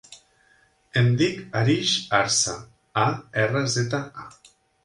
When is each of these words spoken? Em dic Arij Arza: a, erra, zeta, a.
Em 1.01 1.09
dic 1.19 1.43
Arij 1.59 1.93
Arza: 2.21 2.57
a, 3.05 3.07
erra, 3.45 3.65
zeta, 3.75 4.05
a. 4.25 4.31